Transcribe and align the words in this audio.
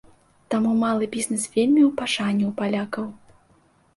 Таму 0.53 0.71
малы 0.83 1.09
бізнэс 1.15 1.43
вельмі 1.57 1.83
ў 1.87 1.91
пашане 1.99 2.43
ў 2.49 2.53
палякаў. 2.61 3.05